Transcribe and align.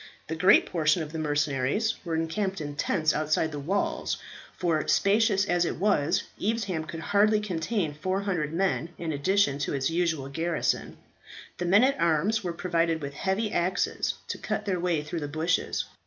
The 0.29 0.35
great 0.35 0.65
portion 0.65 1.03
of 1.03 1.11
the 1.11 1.19
mercenaries 1.19 1.93
were 2.03 2.15
encamped 2.15 2.59
in 2.59 2.75
tents 2.75 3.13
outside 3.13 3.51
the 3.51 3.59
walls, 3.59 4.17
for, 4.57 4.87
spacious 4.87 5.45
as 5.45 5.63
it 5.63 5.75
was, 5.75 6.23
Evesham 6.43 6.85
could 6.85 6.99
hardly 7.01 7.39
contain 7.39 7.93
400 7.93 8.51
men 8.51 8.89
in 8.97 9.11
addition 9.11 9.59
to 9.59 9.75
its 9.75 9.91
usual 9.91 10.27
garrison. 10.27 10.97
The 11.59 11.65
men 11.65 11.83
at 11.83 11.99
arms 11.99 12.43
were 12.43 12.51
provided 12.51 12.99
with 12.99 13.13
heavy 13.13 13.51
axes 13.53 14.15
to 14.29 14.39
cut 14.39 14.65
their 14.65 14.79
way 14.79 15.03
through 15.03 15.19
the 15.19 15.27
bushes. 15.27 15.85